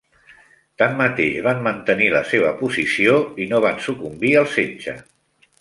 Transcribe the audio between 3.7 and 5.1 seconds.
sucumbir al setge.